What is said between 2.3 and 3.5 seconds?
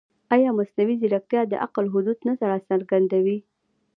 راڅرګندوي؟